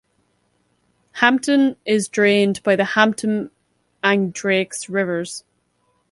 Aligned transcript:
Hampton 1.11 1.75
is 1.85 2.07
drained 2.07 2.63
by 2.63 2.75
the 2.75 2.83
Hampton 2.83 3.51
and 4.03 4.33
Drakes 4.33 4.89
rivers. 4.89 5.43